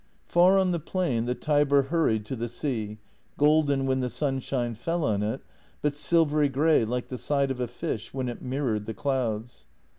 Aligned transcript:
Far 0.25 0.57
on 0.57 0.71
the 0.71 0.79
plain 0.79 1.25
the 1.27 1.35
Tiber 1.35 1.83
hurried 1.83 2.25
to 2.25 2.35
the 2.35 2.49
sea, 2.49 2.97
golden 3.37 3.85
when 3.85 3.99
the 3.99 4.09
sunshine 4.09 4.73
fell 4.73 5.03
on 5.05 5.21
it, 5.21 5.41
but 5.83 5.95
silvery 5.95 6.49
grey 6.49 6.83
like 6.83 7.09
the 7.09 7.19
side 7.19 7.51
of 7.51 7.59
a 7.59 7.67
fish 7.67 8.11
when 8.11 8.27
it 8.27 8.41
mirrored 8.41 8.87
the 8.87 8.95
clouds. 8.95 9.67